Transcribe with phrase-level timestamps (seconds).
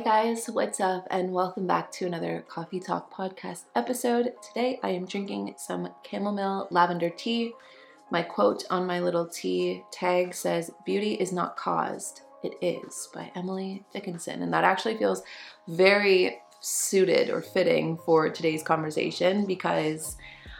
[0.00, 4.32] Hey guys, what's up, and welcome back to another Coffee Talk podcast episode.
[4.40, 7.52] Today I am drinking some chamomile lavender tea.
[8.10, 13.30] My quote on my little tea tag says, Beauty is not caused, it is, by
[13.34, 14.40] Emily Dickinson.
[14.40, 15.22] And that actually feels
[15.68, 20.16] very suited or fitting for today's conversation because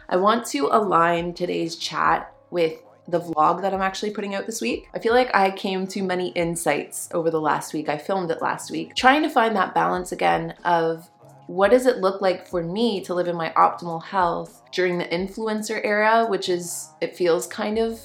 [0.07, 4.61] I want to align today's chat with the vlog that I'm actually putting out this
[4.61, 4.87] week.
[4.93, 7.89] I feel like I came to many insights over the last week.
[7.89, 11.09] I filmed it last week, trying to find that balance again of
[11.47, 15.05] what does it look like for me to live in my optimal health during the
[15.05, 17.99] influencer era, which is, it feels kind of,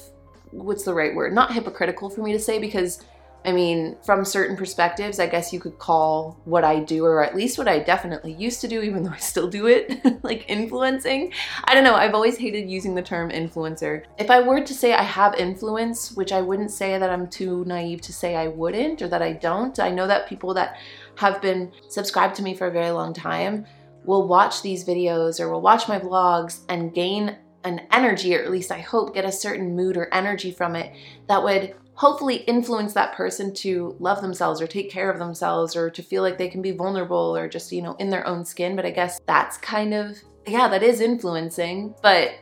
[0.51, 1.33] what's the right word?
[1.33, 3.05] Not hypocritical for me to say because
[3.47, 7.33] I mean, from certain perspectives, I guess you could call what I do, or at
[7.33, 11.31] least what I definitely used to do, even though I still do it, like influencing.
[11.63, 14.03] I don't know, I've always hated using the term influencer.
[14.19, 17.63] If I were to say I have influence, which I wouldn't say that I'm too
[17.65, 20.77] naive to say I wouldn't or that I don't, I know that people that
[21.15, 23.65] have been subscribed to me for a very long time
[24.03, 28.51] will watch these videos or will watch my vlogs and gain an energy, or at
[28.51, 30.93] least I hope get a certain mood or energy from it
[31.27, 35.89] that would hopefully influence that person to love themselves or take care of themselves or
[35.89, 38.75] to feel like they can be vulnerable or just, you know, in their own skin.
[38.75, 41.95] But I guess that's kind of, yeah, that is influencing.
[42.03, 42.35] But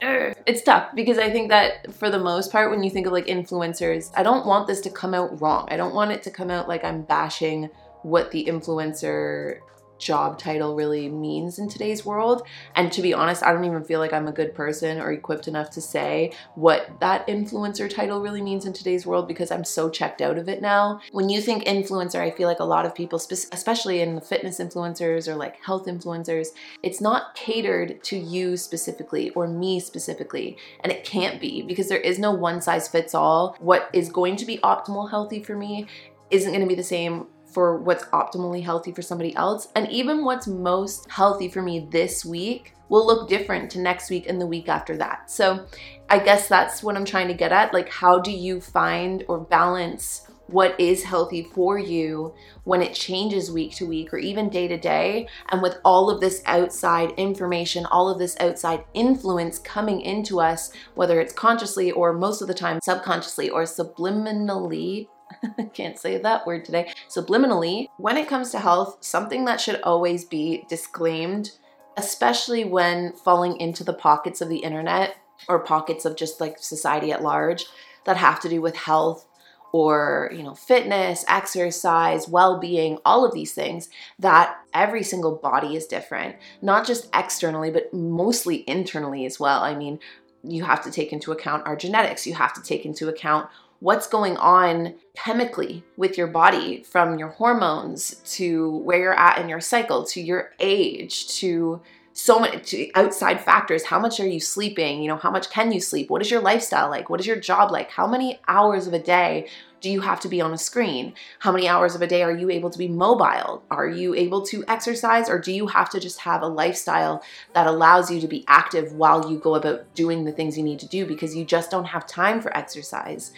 [0.00, 3.26] it's tough because I think that for the most part, when you think of like
[3.26, 5.68] influencers, I don't want this to come out wrong.
[5.70, 7.70] I don't want it to come out like I'm bashing
[8.02, 9.58] what the influencer
[10.02, 12.42] job title really means in today's world.
[12.74, 15.48] And to be honest, I don't even feel like I'm a good person or equipped
[15.48, 19.88] enough to say what that influencer title really means in today's world because I'm so
[19.88, 21.00] checked out of it now.
[21.12, 24.58] When you think influencer, I feel like a lot of people, especially in the fitness
[24.58, 26.48] influencers or like health influencers,
[26.82, 30.56] it's not catered to you specifically or me specifically.
[30.80, 33.56] And it can't be because there is no one size fits all.
[33.60, 35.86] What is going to be optimal healthy for me
[36.30, 39.68] isn't going to be the same for what's optimally healthy for somebody else.
[39.76, 44.28] And even what's most healthy for me this week will look different to next week
[44.28, 45.30] and the week after that.
[45.30, 45.66] So
[46.10, 47.72] I guess that's what I'm trying to get at.
[47.72, 52.34] Like, how do you find or balance what is healthy for you
[52.64, 55.26] when it changes week to week or even day to day.
[55.50, 60.72] And with all of this outside information, all of this outside influence coming into us,
[60.94, 65.08] whether it's consciously or most of the time subconsciously or subliminally,
[65.74, 66.92] can't say that word today.
[67.08, 71.52] Subliminally, when it comes to health, something that should always be disclaimed,
[71.96, 75.16] especially when falling into the pockets of the internet
[75.48, 77.66] or pockets of just like society at large
[78.04, 79.26] that have to do with health
[79.72, 83.88] or you know fitness exercise well-being all of these things
[84.18, 89.74] that every single body is different not just externally but mostly internally as well i
[89.74, 89.98] mean
[90.44, 93.48] you have to take into account our genetics you have to take into account
[93.82, 99.48] what's going on chemically with your body from your hormones to where you're at in
[99.48, 101.80] your cycle to your age to
[102.12, 103.84] so many outside factors.
[103.84, 105.02] How much are you sleeping?
[105.02, 106.10] You know how much can you sleep?
[106.10, 107.10] What is your lifestyle like?
[107.10, 107.90] What is your job like?
[107.90, 109.48] How many hours of a day
[109.80, 111.14] do you have to be on a screen?
[111.40, 113.64] How many hours of a day are you able to be mobile?
[113.68, 117.66] Are you able to exercise or do you have to just have a lifestyle that
[117.66, 120.88] allows you to be active while you go about doing the things you need to
[120.88, 123.32] do because you just don't have time for exercise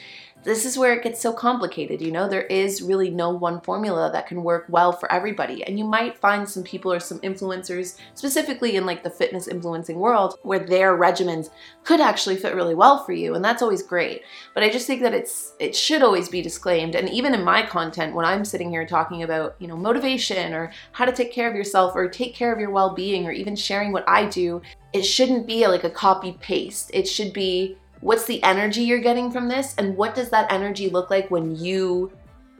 [0.44, 2.00] this is where it gets so complicated.
[2.00, 5.64] You know, there is really no one formula that can work well for everybody.
[5.64, 9.98] And you might find some people or some influencers, specifically in like the fitness influencing
[9.98, 11.50] world, where their regimens
[11.82, 13.34] could actually fit really well for you.
[13.34, 14.22] And that's always great.
[14.52, 16.94] But I just think that it's, it should always be disclaimed.
[16.94, 20.70] And even in my content, when I'm sitting here talking about, you know, motivation or
[20.92, 23.56] how to take care of yourself or take care of your well being or even
[23.56, 24.60] sharing what I do,
[24.92, 26.90] it shouldn't be like a copy paste.
[26.92, 29.74] It should be What's the energy you're getting from this?
[29.78, 32.12] And what does that energy look like when you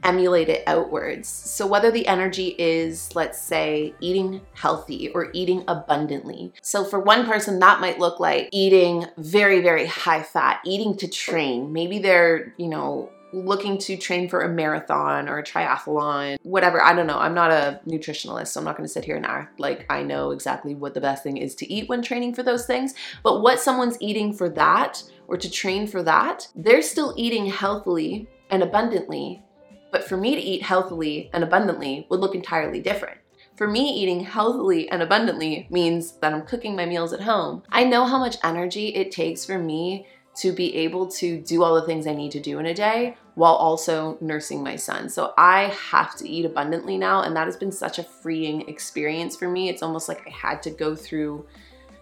[0.03, 1.29] emulate it outwards?
[1.29, 6.51] So, whether the energy is, let's say, eating healthy or eating abundantly.
[6.63, 11.07] So, for one person, that might look like eating very, very high fat, eating to
[11.07, 11.71] train.
[11.71, 16.81] Maybe they're, you know, looking to train for a marathon or a triathlon, whatever.
[16.81, 17.19] I don't know.
[17.19, 20.03] I'm not a nutritionalist, so I'm not going to sit here and act like I
[20.03, 22.95] know exactly what the best thing is to eat when training for those things.
[23.23, 28.27] But what someone's eating for that or to train for that, they're still eating healthily
[28.49, 29.43] and abundantly.
[29.91, 33.19] But for me to eat healthily and abundantly would look entirely different.
[33.55, 37.63] For me, eating healthily and abundantly means that I'm cooking my meals at home.
[37.69, 40.07] I know how much energy it takes for me
[40.37, 43.15] to be able to do all the things I need to do in a day
[43.35, 45.07] while also nursing my son.
[45.07, 49.37] So I have to eat abundantly now, and that has been such a freeing experience
[49.37, 49.69] for me.
[49.69, 51.45] It's almost like I had to go through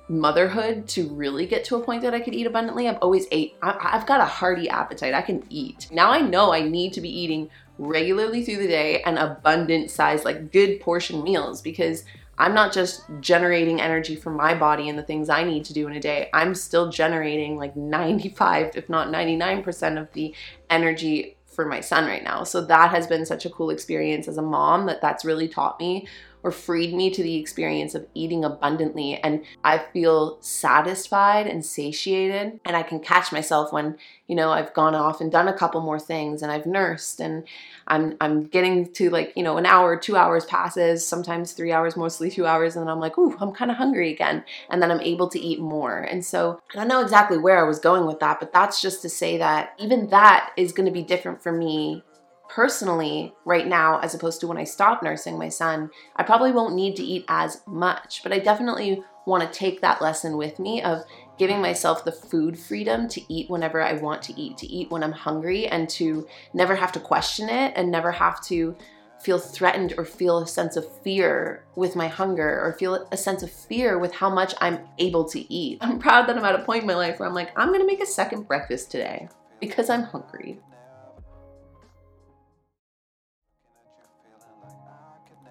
[0.09, 2.88] motherhood to really get to a point that I could eat abundantly.
[2.88, 5.13] I've always ate, I've got a hearty appetite.
[5.13, 5.88] I can eat.
[5.91, 10.25] Now I know I need to be eating regularly through the day and abundant size,
[10.25, 12.03] like good portion meals because
[12.38, 15.88] I'm not just generating energy for my body and the things I need to do
[15.88, 16.29] in a day.
[16.33, 20.33] I'm still generating like 95, if not 99% of the
[20.69, 22.44] energy for my son right now.
[22.44, 25.79] So that has been such a cool experience as a mom that that's really taught
[25.79, 26.07] me
[26.44, 29.16] or freed me to the experience of eating abundantly.
[29.16, 32.60] And I feel satisfied and satiated.
[32.66, 33.98] And I can catch myself when,
[34.28, 37.45] you know, I've gone off and done a couple more things and I've nursed and
[37.88, 41.98] I'm I'm getting to like, you know, an hour, two hours passes, sometimes three hours,
[41.98, 44.44] mostly two hours, and then I'm like, ooh, I'm kind of hungry again.
[44.69, 46.00] And then I'm able to eat more.
[46.00, 49.01] And so I don't know exactly where I was going with that, but that's just
[49.01, 52.04] to say that even that is to be different for me
[52.53, 56.75] personally right now as opposed to when I stop nursing my son, I probably won't
[56.75, 60.83] need to eat as much, but I definitely want to take that lesson with me
[60.83, 61.03] of
[61.39, 65.03] giving myself the food freedom to eat whenever I want to eat, to eat when
[65.03, 68.75] I'm hungry and to never have to question it and never have to
[69.19, 73.41] feel threatened or feel a sense of fear with my hunger or feel a sense
[73.41, 75.79] of fear with how much I'm able to eat.
[75.81, 77.85] I'm proud that I'm at a point in my life where I'm like, I'm gonna
[77.85, 79.27] make a second breakfast today
[79.59, 80.59] because I'm hungry.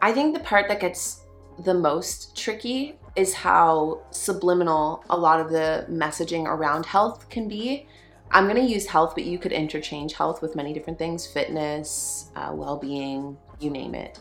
[0.03, 1.23] I think the part that gets
[1.65, 7.87] the most tricky is how subliminal a lot of the messaging around health can be.
[8.33, 12.31] I'm going to use health, but you could interchange health with many different things fitness,
[12.35, 14.19] uh, well being, you name it.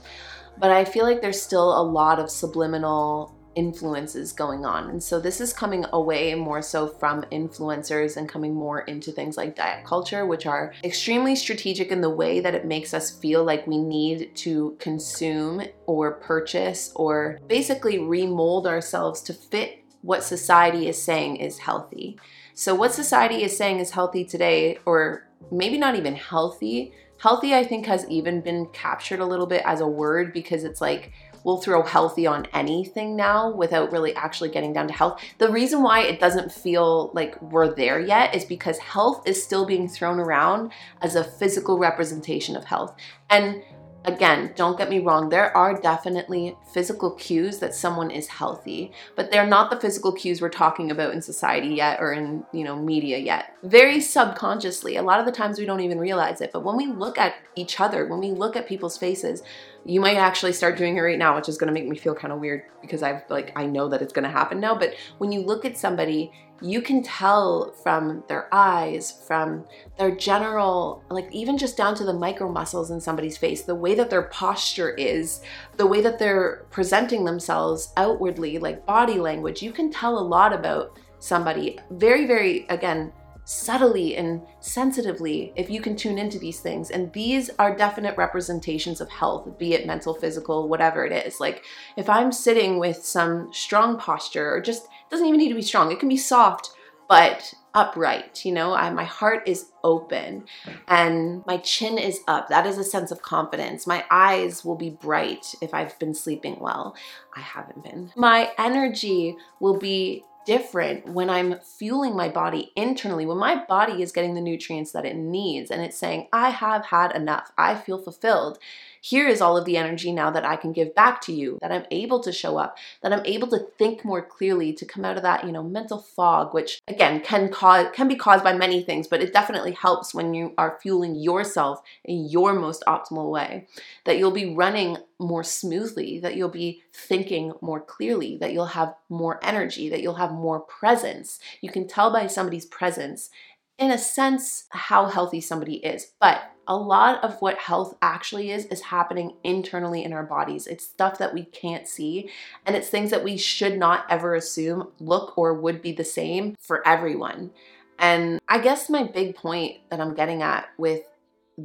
[0.60, 4.90] But I feel like there's still a lot of subliminal influences going on.
[4.90, 9.38] And so this is coming away more so from influencers and coming more into things
[9.38, 13.44] like diet culture, which are extremely strategic in the way that it makes us feel
[13.44, 20.88] like we need to consume or purchase or basically remold ourselves to fit what society
[20.88, 22.20] is saying is healthy.
[22.54, 27.64] So, what society is saying is healthy today, or maybe not even healthy, healthy I
[27.64, 31.12] think has even been captured a little bit as a word because it's like,
[31.44, 35.22] we'll throw healthy on anything now without really actually getting down to health.
[35.38, 39.66] The reason why it doesn't feel like we're there yet is because health is still
[39.66, 40.72] being thrown around
[41.02, 42.96] as a physical representation of health.
[43.30, 43.64] And
[44.04, 49.30] Again, don't get me wrong, there are definitely physical cues that someone is healthy, but
[49.30, 52.76] they're not the physical cues we're talking about in society yet or in, you know,
[52.76, 53.56] media yet.
[53.62, 56.88] Very subconsciously, a lot of the times we don't even realize it, but when we
[56.88, 59.44] look at each other, when we look at people's faces,
[59.86, 62.14] you might actually start doing it right now, which is going to make me feel
[62.16, 64.96] kind of weird because I've like I know that it's going to happen now, but
[65.18, 66.32] when you look at somebody
[66.62, 69.66] you can tell from their eyes, from
[69.98, 73.96] their general, like even just down to the micro muscles in somebody's face, the way
[73.96, 75.42] that their posture is,
[75.78, 80.54] the way that they're presenting themselves outwardly, like body language, you can tell a lot
[80.54, 81.80] about somebody.
[81.92, 83.12] Very, very, again,
[83.52, 86.90] subtly and sensitively if you can tune into these things.
[86.90, 91.40] And these are definite representations of health, be it mental, physical, whatever it is.
[91.40, 91.66] Like
[91.98, 95.92] if I'm sitting with some strong posture or just doesn't even need to be strong.
[95.92, 96.72] It can be soft,
[97.10, 98.46] but upright.
[98.46, 100.46] You know, I, my heart is open
[100.88, 102.48] and my chin is up.
[102.48, 103.86] That is a sense of confidence.
[103.86, 106.96] My eyes will be bright if I've been sleeping well.
[107.36, 108.12] I haven't been.
[108.16, 114.12] My energy will be different when I'm fueling my body internally, when my body is
[114.12, 117.98] getting the nutrients that it needs and it's saying, I have had enough, I feel
[117.98, 118.60] fulfilled
[119.02, 121.72] here is all of the energy now that I can give back to you, that
[121.72, 125.18] I'm able to show up, that I'm able to think more clearly, to come out
[125.18, 128.84] of that, you know, mental fog, which again can cause can be caused by many
[128.84, 133.68] things, but it definitely helps when you are fueling yourself in your most optimal way.
[134.06, 138.96] That you'll be running more smoothly, that you'll be thinking more clearly, that you'll have
[139.08, 141.40] more energy, that you'll have more presence.
[141.62, 143.30] You can tell by somebody's presence
[143.78, 146.12] in a sense how healthy somebody is.
[146.20, 150.68] But a lot of what health actually is is happening internally in our bodies.
[150.68, 152.30] It's stuff that we can't see,
[152.66, 156.56] and it's things that we should not ever assume look or would be the same
[156.60, 157.52] for everyone.
[158.00, 161.04] And I guess my big point that I'm getting at with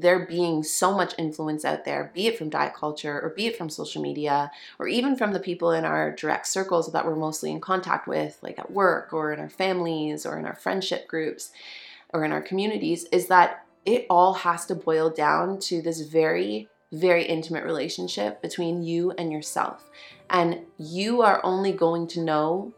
[0.01, 3.57] there being so much influence out there, be it from diet culture or be it
[3.57, 7.51] from social media or even from the people in our direct circles that we're mostly
[7.51, 11.51] in contact with, like at work or in our families or in our friendship groups,
[12.13, 16.69] or in our communities is that it all has to boil down to this very,
[16.93, 19.91] very intimate relationship between you and yourself.
[20.31, 22.73] And you are only going to know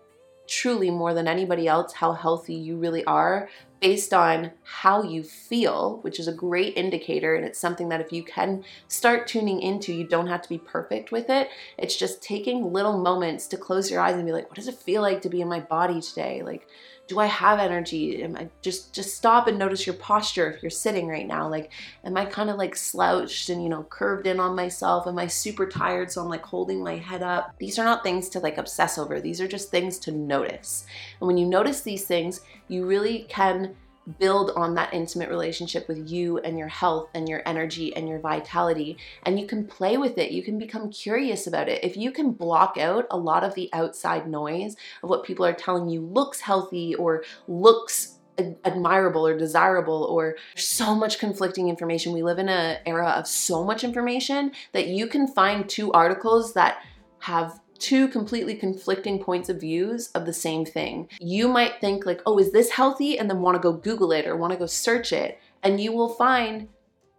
[0.47, 3.49] truly more than anybody else how healthy you really are
[3.81, 7.35] based on how you feel, which is a great indicator.
[7.35, 10.59] And it's something that if you can start tuning into, you don't have to be
[10.59, 11.49] perfect with it.
[11.77, 14.75] It's just taking little moments to close your eyes and be like, what does it
[14.75, 16.43] feel like to be in my body today?
[16.43, 16.67] Like,
[17.09, 18.23] do I have energy?
[18.23, 21.49] Am I just just stop and notice your posture if you're sitting right now?
[21.49, 21.73] Like,
[22.05, 25.07] am I kind of like slouched and you know curved in on myself?
[25.07, 27.55] Am I super tired so I'm like holding my head up?
[27.59, 29.21] These are not things to like obsess over.
[29.21, 30.87] These are just things to notice.
[31.21, 33.75] And when you notice these things, you really can
[34.19, 38.19] build on that intimate relationship with you and your health and your energy and your
[38.19, 38.97] vitality.
[39.25, 40.31] And you can play with it.
[40.31, 41.85] You can become curious about it.
[41.85, 45.53] If you can block out a lot of the outside noise of what people are
[45.53, 48.19] telling you looks healthy or looks
[48.65, 52.13] admirable or desirable or so much conflicting information.
[52.13, 56.55] We live in an era of so much information that you can find two articles
[56.55, 56.79] that
[57.21, 61.09] have two completely conflicting points of views of the same thing.
[61.21, 64.27] You might think like, "Oh, is this healthy?" and then want to go google it
[64.27, 66.69] or want to go search it, and you will find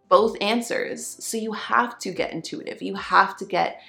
[0.09, 1.05] both answers.
[1.23, 2.81] So you have to get intuitive.
[2.81, 3.79] You have to get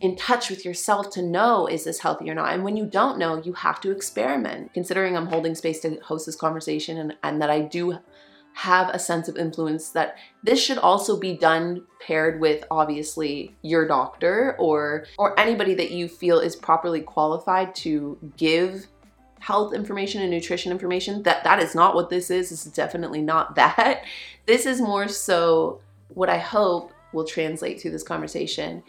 [0.00, 2.54] in touch with yourself to know is this healthy or not.
[2.54, 4.72] And when you don't know, you have to experiment.
[4.72, 7.98] Considering I'm holding space to host this conversation and, and that I do
[8.54, 13.86] have a sense of influence that this should also be done paired with obviously your
[13.86, 18.86] doctor or or anybody that you feel is properly qualified to give
[19.38, 21.22] health information and nutrition information.
[21.22, 22.52] That that is not what this is.
[22.52, 24.04] It's definitely not that.
[24.46, 28.82] This is more so what i hope will translate through this conversation.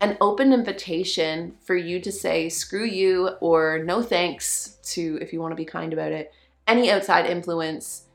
[0.00, 5.40] An open invitation for you to say screw you or no thanks to if you
[5.40, 6.32] want to be kind about it
[6.66, 8.05] any outside influence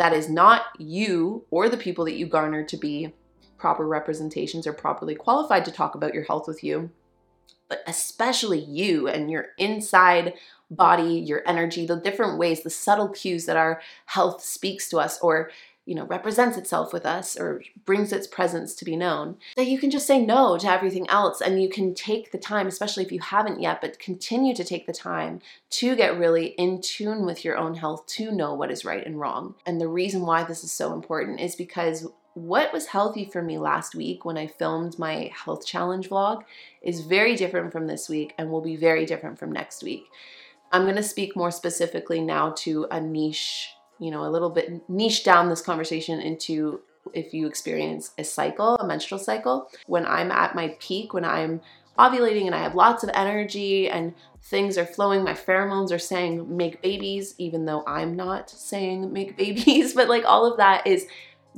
[0.00, 3.12] that is not you or the people that you garner to be
[3.58, 6.90] proper representations or properly qualified to talk about your health with you,
[7.68, 10.32] but especially you and your inside
[10.70, 15.18] body, your energy, the different ways, the subtle cues that our health speaks to us
[15.20, 15.50] or
[15.86, 19.78] you know, represents itself with us or brings its presence to be known, that you
[19.78, 23.10] can just say no to everything else and you can take the time, especially if
[23.10, 27.44] you haven't yet, but continue to take the time to get really in tune with
[27.44, 29.54] your own health to know what is right and wrong.
[29.66, 33.58] And the reason why this is so important is because what was healthy for me
[33.58, 36.44] last week when I filmed my health challenge vlog
[36.82, 40.04] is very different from this week and will be very different from next week.
[40.70, 43.70] I'm going to speak more specifically now to a niche
[44.00, 46.80] you know, a little bit niche down this conversation into
[47.14, 49.68] if you experience a cycle, a menstrual cycle.
[49.86, 51.60] When I'm at my peak, when I'm
[51.98, 56.56] ovulating and I have lots of energy and things are flowing, my pheromones are saying
[56.56, 61.06] make babies, even though I'm not saying make babies, but like all of that is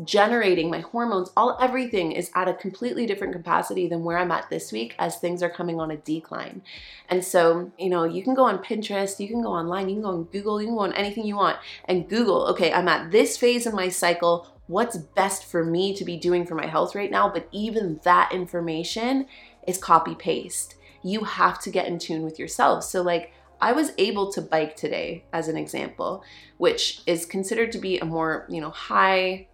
[0.05, 4.49] generating my hormones all everything is at a completely different capacity than where i'm at
[4.49, 6.63] this week as things are coming on a decline.
[7.11, 10.03] And so you know you can go on pinterest you can go online you can
[10.03, 13.11] go on google you can go on anything you want and google okay i'm at
[13.11, 16.95] this phase in my cycle what's best for me to be doing for my health
[16.95, 17.29] right now?
[17.29, 19.27] But even that information
[19.67, 20.77] is copy paste.
[21.03, 22.85] You have to get in tune with yourself.
[22.85, 26.25] So like I was able to bike today as an example,
[26.59, 29.49] which is considered to be a more, you know, high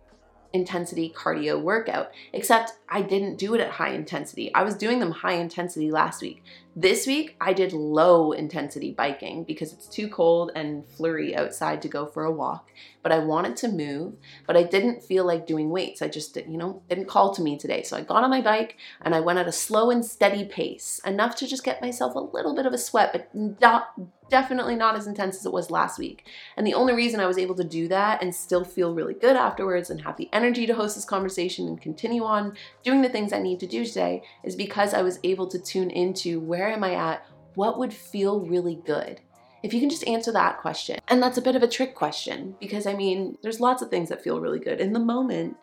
[0.52, 4.52] intensity cardio workout, except I didn't do it at high intensity.
[4.54, 6.42] I was doing them high intensity last week.
[6.80, 11.88] This week, I did low intensity biking because it's too cold and flurry outside to
[11.88, 12.70] go for a walk.
[13.02, 14.14] But I wanted to move,
[14.46, 16.02] but I didn't feel like doing weights.
[16.02, 17.82] I just, you know, didn't call to me today.
[17.82, 21.00] So I got on my bike and I went at a slow and steady pace,
[21.04, 23.94] enough to just get myself a little bit of a sweat, but not,
[24.30, 26.26] definitely not as intense as it was last week.
[26.56, 29.36] And the only reason I was able to do that and still feel really good
[29.36, 33.32] afterwards and have the energy to host this conversation and continue on doing the things
[33.32, 36.76] I need to do today is because I was able to tune into where where
[36.76, 37.26] am I at?
[37.54, 39.22] What would feel really good?
[39.62, 40.98] If you can just answer that question.
[41.08, 44.10] And that's a bit of a trick question because I mean, there's lots of things
[44.10, 44.80] that feel really good.
[44.80, 45.56] In the moment,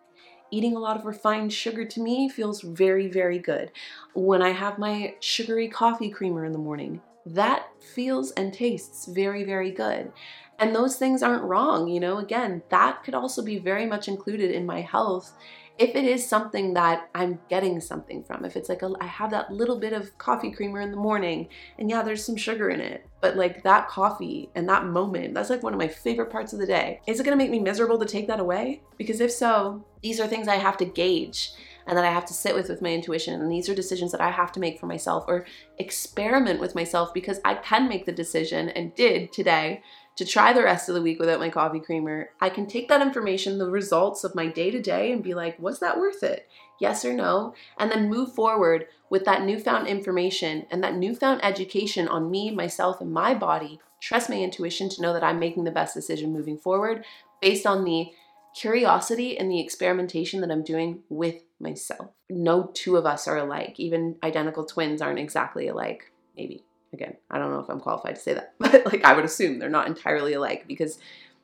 [0.50, 3.72] eating a lot of refined sugar to me feels very, very good.
[4.16, 9.44] When I have my sugary coffee creamer in the morning, that feels and tastes very,
[9.44, 10.12] very good.
[10.58, 14.52] And those things aren't wrong, you know, again, that could also be very much included
[14.52, 15.34] in my health
[15.78, 19.32] if it is something that I'm getting something from, if it's like a, I have
[19.32, 22.80] that little bit of coffee creamer in the morning and yeah, there's some sugar in
[22.80, 26.54] it, but like that coffee and that moment, that's like one of my favorite parts
[26.54, 27.02] of the day.
[27.08, 28.82] Is it gonna make me miserable to take that away?
[28.98, 31.52] Because if so, these are things I have to gauge
[31.88, 33.40] and that I have to sit with with my intuition.
[33.40, 35.46] And these are decisions that I have to make for myself or
[35.78, 39.84] experiment with myself because I can make the decision and did today
[40.16, 43.02] to try the rest of the week without my coffee creamer, I can take that
[43.02, 46.48] information, the results of my day to day, and be like, was that worth it?
[46.80, 47.54] Yes or no?
[47.78, 53.02] And then move forward with that newfound information and that newfound education on me, myself,
[53.02, 53.80] and my body.
[54.00, 57.04] Trust my intuition to know that I'm making the best decision moving forward
[57.42, 58.12] based on the
[58.56, 62.12] curiosity and the experimentation that I'm doing with myself.
[62.30, 63.80] No two of us are alike.
[63.80, 66.12] Even identical twins aren't exactly alike.
[66.38, 66.64] Maybe.
[66.96, 69.60] Again, I don't know if I'm qualified to say that, but like I would assume
[69.60, 70.98] they're not entirely alike because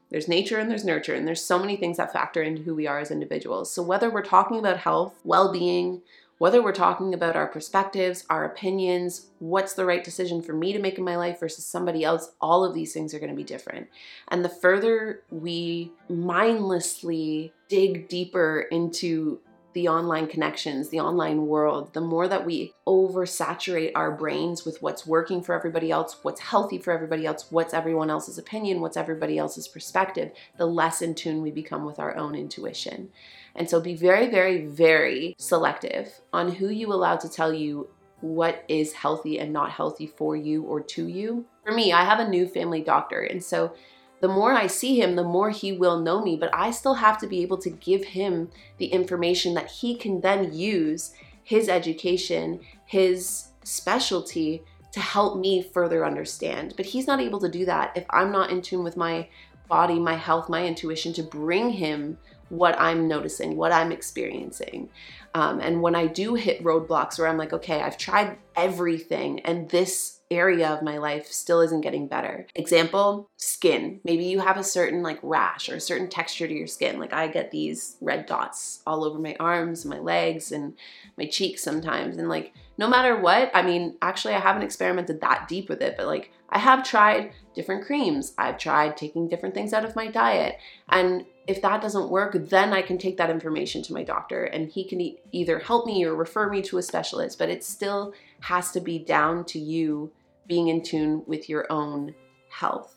[0.10, 2.88] there's nature and there's nurture, and there's so many things that factor into who we
[2.88, 3.72] are as individuals.
[3.72, 6.02] So, whether we're talking about health, well being,
[6.38, 10.80] whether we're talking about our perspectives, our opinions, what's the right decision for me to
[10.80, 13.44] make in my life versus somebody else, all of these things are going to be
[13.44, 13.88] different.
[14.30, 19.40] And the further we mindlessly dig deeper into
[19.74, 25.06] the online connections, the online world, the more that we oversaturate our brains with what's
[25.06, 29.38] working for everybody else, what's healthy for everybody else, what's everyone else's opinion, what's everybody
[29.38, 33.10] else's perspective, the less in tune we become with our own intuition.
[33.56, 37.90] And so be very, very, very selective on who you allow to tell you
[38.22, 41.46] what is healthy and not healthy for you or to you.
[41.66, 43.74] For me, I have a new family doctor, and so
[44.22, 46.38] the more I see him, the more he will know me.
[46.38, 50.22] But I still have to be able to give him the information that he can
[50.22, 51.14] then use
[51.44, 54.64] his education, his specialty
[54.94, 56.76] to help me further understand.
[56.78, 59.28] But he's not able to do that if I'm not in tune with my
[59.68, 62.18] body, my health, my intuition to bring him
[62.50, 64.90] what I'm noticing, what I'm experiencing.
[65.34, 69.70] Um, and when I do hit roadblocks where I'm like, okay, I've tried everything and
[69.70, 72.48] this area of my life still isn't getting better.
[72.56, 74.00] Example, skin.
[74.04, 77.00] Maybe you have a certain like rash or a certain texture to your skin.
[77.00, 80.74] Like I get these red dots all over my arms, my legs, and
[81.18, 82.18] my cheeks sometimes.
[82.18, 85.96] And like no matter what, I mean, actually I haven't experimented that deep with it,
[85.98, 88.34] but like I have tried different creams.
[88.38, 90.58] I've tried taking different things out of my diet.
[90.90, 94.70] And if that doesn't work, then I can take that information to my doctor and
[94.70, 98.14] he can e- either help me or refer me to a specialist, but it still
[98.42, 100.12] has to be down to you
[100.48, 102.14] being in tune with your own
[102.50, 102.96] health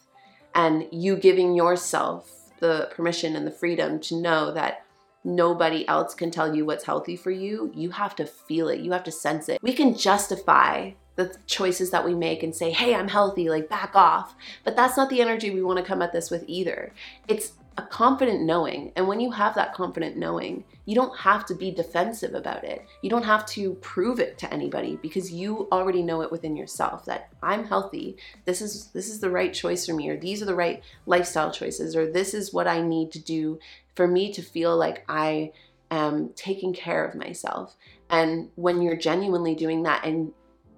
[0.54, 4.84] and you giving yourself the permission and the freedom to know that
[5.24, 7.72] nobody else can tell you what's healthy for you.
[7.74, 9.62] You have to feel it, you have to sense it.
[9.62, 13.94] We can justify the choices that we make and say, hey, I'm healthy, like back
[13.94, 14.34] off.
[14.64, 16.92] But that's not the energy we want to come at this with either.
[17.28, 18.92] It's a confident knowing.
[18.94, 22.86] And when you have that confident knowing, you don't have to be defensive about it.
[23.02, 27.04] You don't have to prove it to anybody because you already know it within yourself
[27.06, 28.16] that I'm healthy.
[28.44, 31.50] This is this is the right choice for me or these are the right lifestyle
[31.50, 33.58] choices or this is what I need to do
[33.96, 35.52] for me to feel like I
[35.90, 37.76] am taking care of myself.
[38.08, 40.32] And when you're genuinely doing that and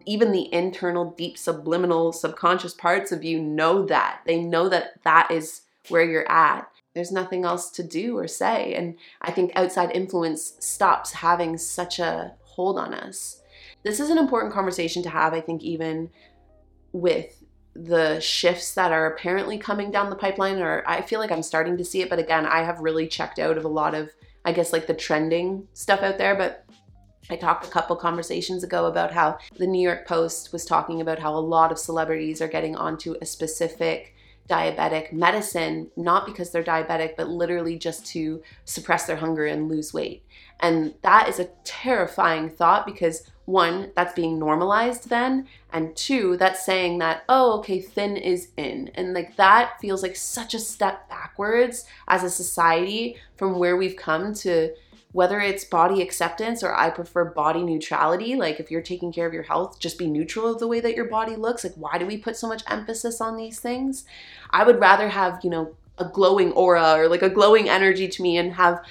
[0.07, 4.21] even the internal deep subliminal subconscious parts of you know that.
[4.27, 8.73] They know that that is where you're at there's nothing else to do or say.
[8.73, 13.43] And I think outside influence stops having such a hold on us.
[13.83, 16.09] This is an important conversation to have, I think, even
[16.93, 21.43] with the shifts that are apparently coming down the pipeline, or I feel like I'm
[21.43, 22.09] starting to see it.
[22.09, 24.09] But again, I have really checked out of a lot of,
[24.47, 26.35] I guess, like the trending stuff out there.
[26.35, 26.65] But
[27.29, 31.19] I talked a couple conversations ago about how the New York Post was talking about
[31.19, 34.15] how a lot of celebrities are getting onto a specific
[34.49, 39.93] diabetic medicine, not because they're diabetic, but literally just to suppress their hunger and lose
[39.93, 40.23] weight.
[40.61, 46.65] And that is a terrifying thought because one, that's being normalized then, and two, that's
[46.65, 48.91] saying that, oh, okay, thin is in.
[48.95, 53.97] And like that feels like such a step backwards as a society from where we've
[53.97, 54.75] come to
[55.13, 59.33] whether it's body acceptance or I prefer body neutrality, like if you're taking care of
[59.33, 61.65] your health, just be neutral of the way that your body looks.
[61.65, 64.05] Like, why do we put so much emphasis on these things?
[64.51, 68.23] I would rather have, you know, a glowing aura or like a glowing energy to
[68.23, 68.85] me and have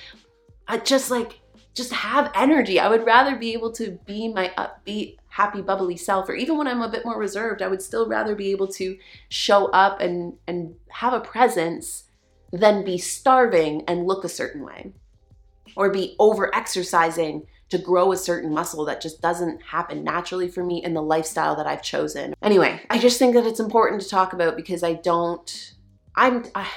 [0.67, 1.39] I just like
[1.75, 2.79] just have energy.
[2.79, 6.67] I would rather be able to be my upbeat, happy, bubbly self, or even when
[6.67, 8.97] I'm a bit more reserved, I would still rather be able to
[9.29, 12.05] show up and and have a presence
[12.51, 14.93] than be starving and look a certain way
[15.75, 20.63] or be over exercising to grow a certain muscle that just doesn't happen naturally for
[20.63, 22.35] me in the lifestyle that I've chosen.
[22.41, 25.73] Anyway, I just think that it's important to talk about because I don't
[26.15, 26.67] I'm I,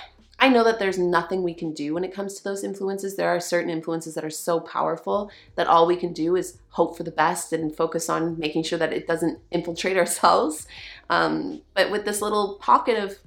[0.41, 3.17] I know that there's nothing we can do when it comes to those influences.
[3.17, 6.97] There are certain influences that are so powerful that all we can do is hope
[6.97, 10.67] for the best and focus on making sure that it doesn't infiltrate ourselves.
[11.11, 13.19] Um, but with this little pocket of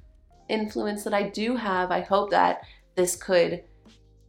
[0.47, 2.61] influence that I do have, I hope that
[2.95, 3.63] this could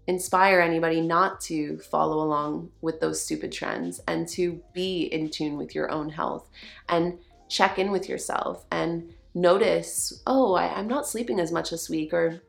[0.06, 5.56] inspire anybody not to follow along with those stupid trends and to be in tune
[5.56, 6.50] with your own health
[6.88, 11.88] and check in with yourself and notice, oh, I, I'm not sleeping as much this
[11.88, 12.42] week, or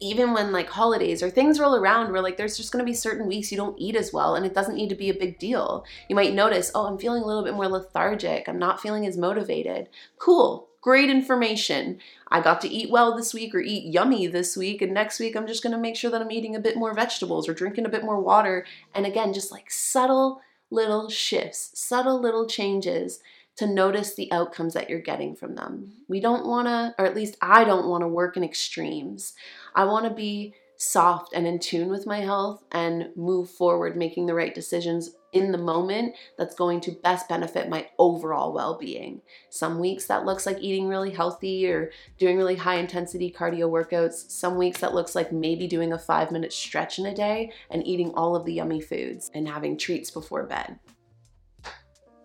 [0.00, 3.26] even when like holidays or things roll around where like there's just to be certain
[3.26, 5.84] weeks you don't eat as well and it doesn't need to be a big deal.
[6.08, 8.48] You might notice, oh, I'm feeling a little bit more lethargic.
[8.48, 9.90] I'm not feeling as motivated.
[10.18, 10.69] Cool.
[10.80, 11.98] Great information.
[12.28, 15.36] I got to eat well this week or eat yummy this week, and next week
[15.36, 17.90] I'm just gonna make sure that I'm eating a bit more vegetables or drinking a
[17.90, 18.64] bit more water.
[18.94, 20.40] And again, just like subtle
[20.70, 23.20] little shifts, subtle little changes
[23.56, 25.92] to notice the outcomes that you're getting from them.
[26.08, 29.34] We don't wanna, or at least I don't wanna work in extremes.
[29.74, 34.32] I wanna be soft and in tune with my health and move forward making the
[34.32, 39.20] right decisions in the moment that's going to best benefit my overall well being.
[39.50, 44.30] Some weeks that looks like eating really healthy or doing really high intensity cardio workouts.
[44.30, 47.86] Some weeks that looks like maybe doing a five minute stretch in a day and
[47.86, 50.78] eating all of the yummy foods and having treats before bed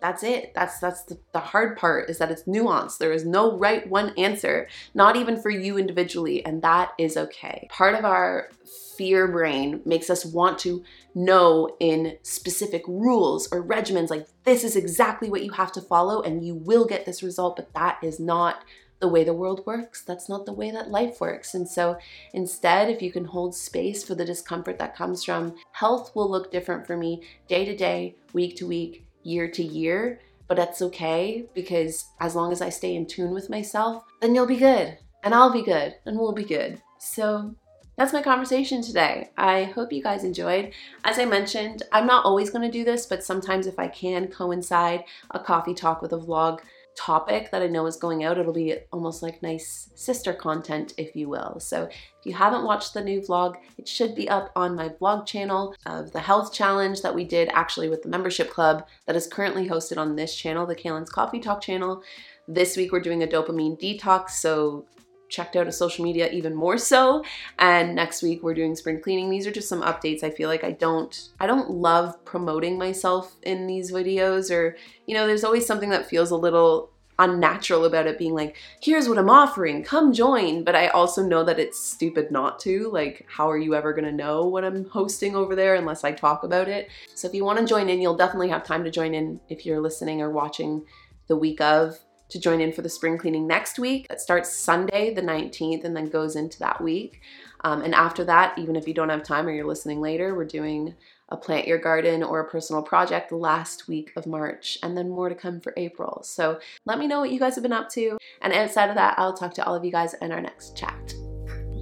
[0.06, 3.58] that's it that's that's the, the, hard part is that it's nuanced there is no
[3.58, 8.48] right one answer not even for you individually and that is okay part of our
[8.96, 10.84] fear brain makes us want to
[11.16, 16.22] know in specific rules or regimens like this is exactly what you have to follow
[16.22, 18.62] and you will get this result but that is not
[18.98, 20.00] the way the world works.
[20.02, 21.54] That's not the way that life works.
[21.54, 21.98] And so
[22.32, 26.50] instead, if you can hold space for the discomfort that comes from health, will look
[26.50, 31.46] different for me day to day, week to week, year to year, but that's okay
[31.54, 35.34] because as long as I stay in tune with myself, then you'll be good and
[35.34, 36.80] I'll be good and we'll be good.
[36.98, 37.54] So
[37.96, 39.30] that's my conversation today.
[39.36, 40.72] I hope you guys enjoyed.
[41.04, 44.28] As I mentioned, I'm not always going to do this, but sometimes if I can
[44.28, 46.60] coincide a coffee talk with a vlog,
[46.96, 51.14] topic that I know is going out, it'll be almost like nice sister content, if
[51.14, 51.60] you will.
[51.60, 55.26] So if you haven't watched the new vlog, it should be up on my vlog
[55.26, 59.26] channel of the health challenge that we did actually with the membership club that is
[59.26, 62.02] currently hosted on this channel, the Kalyn's Coffee Talk channel.
[62.48, 64.86] This week we're doing a dopamine detox, so
[65.28, 67.24] checked out a social media even more so.
[67.58, 69.30] And next week we're doing spring cleaning.
[69.30, 73.36] These are just some updates i feel like i don't i don't love promoting myself
[73.42, 78.06] in these videos or you know there's always something that feels a little unnatural about
[78.06, 80.64] it being like here's what i'm offering come join.
[80.64, 82.90] But i also know that it's stupid not to.
[82.90, 86.12] Like how are you ever going to know what i'm hosting over there unless i
[86.12, 86.88] talk about it?
[87.14, 89.64] So if you want to join in you'll definitely have time to join in if
[89.64, 90.84] you're listening or watching
[91.28, 94.06] the week of to join in for the spring cleaning next week.
[94.10, 97.20] It starts Sunday, the 19th, and then goes into that week.
[97.62, 100.44] Um, and after that, even if you don't have time or you're listening later, we're
[100.44, 100.94] doing
[101.28, 105.28] a plant your garden or a personal project last week of March, and then more
[105.28, 106.20] to come for April.
[106.22, 108.18] So let me know what you guys have been up to.
[108.42, 111.14] And outside of that, I'll talk to all of you guys in our next chat.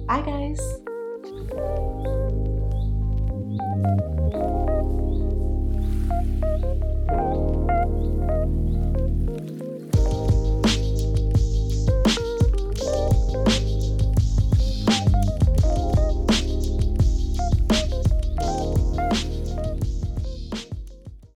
[0.07, 0.59] Bye, guys.